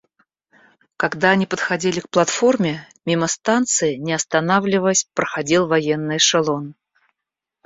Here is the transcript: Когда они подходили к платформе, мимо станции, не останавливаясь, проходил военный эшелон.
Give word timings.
Когда 0.97 1.29
они 1.29 1.45
подходили 1.45 1.99
к 1.99 2.09
платформе, 2.09 2.89
мимо 3.05 3.27
станции, 3.27 3.97
не 3.97 4.13
останавливаясь, 4.13 5.05
проходил 5.13 5.67
военный 5.67 6.17
эшелон. 6.17 6.73